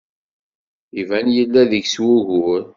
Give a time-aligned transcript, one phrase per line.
[1.01, 2.63] Iban yella deg-s wugur.